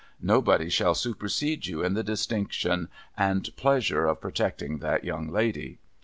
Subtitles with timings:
[0.19, 5.77] Nobody shall supersede you in the distinction and pleasure of protecting that young lady.'